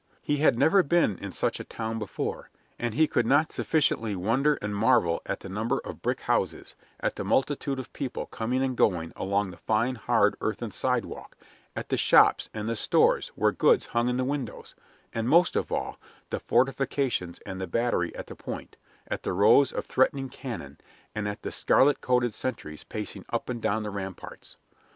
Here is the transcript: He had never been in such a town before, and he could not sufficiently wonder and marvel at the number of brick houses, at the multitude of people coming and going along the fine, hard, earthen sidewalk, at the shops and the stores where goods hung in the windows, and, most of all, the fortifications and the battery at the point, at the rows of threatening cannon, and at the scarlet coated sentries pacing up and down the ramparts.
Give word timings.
He 0.23 0.37
had 0.37 0.57
never 0.57 0.81
been 0.81 1.19
in 1.19 1.31
such 1.31 1.59
a 1.59 1.63
town 1.63 1.99
before, 1.99 2.49
and 2.79 2.95
he 2.95 3.05
could 3.05 3.27
not 3.27 3.51
sufficiently 3.51 4.15
wonder 4.15 4.55
and 4.59 4.75
marvel 4.75 5.21
at 5.27 5.41
the 5.41 5.47
number 5.47 5.77
of 5.77 6.01
brick 6.01 6.21
houses, 6.21 6.75
at 7.01 7.15
the 7.17 7.23
multitude 7.23 7.77
of 7.77 7.93
people 7.93 8.25
coming 8.25 8.63
and 8.63 8.75
going 8.75 9.13
along 9.15 9.51
the 9.51 9.57
fine, 9.57 9.93
hard, 9.93 10.35
earthen 10.41 10.71
sidewalk, 10.71 11.37
at 11.75 11.89
the 11.89 11.97
shops 11.97 12.49
and 12.51 12.67
the 12.67 12.75
stores 12.75 13.27
where 13.35 13.51
goods 13.51 13.85
hung 13.85 14.09
in 14.09 14.17
the 14.17 14.23
windows, 14.25 14.73
and, 15.13 15.29
most 15.29 15.55
of 15.55 15.71
all, 15.71 15.99
the 16.31 16.39
fortifications 16.39 17.37
and 17.45 17.61
the 17.61 17.67
battery 17.67 18.11
at 18.15 18.25
the 18.25 18.33
point, 18.35 18.77
at 19.07 19.21
the 19.21 19.33
rows 19.33 19.71
of 19.71 19.85
threatening 19.85 20.29
cannon, 20.29 20.79
and 21.13 21.27
at 21.29 21.43
the 21.43 21.51
scarlet 21.51 22.01
coated 22.01 22.33
sentries 22.33 22.83
pacing 22.83 23.23
up 23.29 23.49
and 23.49 23.61
down 23.61 23.83
the 23.83 23.91
ramparts. 23.91 24.57